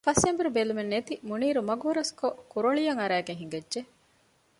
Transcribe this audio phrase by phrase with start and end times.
[0.07, 3.79] ފަސްއެނބުރި ބެލުމެއް ނެތި މުނީރު މަގު ހުރަސްކޮށް ކުރޮޅިއަކަށް އަރައިގެން ހިނގައްޖެ